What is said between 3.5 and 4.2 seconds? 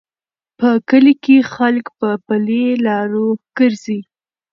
ګرځي.